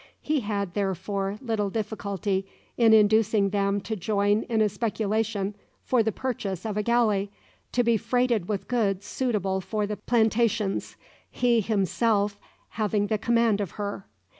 He 0.23 0.39
had, 0.39 0.73
therefore, 0.73 1.37
little 1.43 1.69
difficulty 1.69 2.47
in 2.75 2.91
inducing 2.91 3.49
them 3.51 3.79
to 3.81 3.95
join 3.95 4.41
in 4.49 4.59
a 4.59 4.67
speculation 4.67 5.53
for 5.83 6.01
the 6.01 6.11
purchase 6.11 6.65
of 6.65 6.75
a 6.75 6.81
galley, 6.81 7.29
to 7.71 7.83
be 7.83 7.97
freighted 7.97 8.49
with 8.49 8.67
goods 8.67 9.05
suitable 9.05 9.61
for 9.61 9.85
the 9.85 9.97
plantations, 9.97 10.95
he 11.29 11.59
himself 11.61 12.39
having 12.81 13.05
the 13.05 13.19
command 13.19 13.61
of 13.61 13.73
her. 13.77 14.07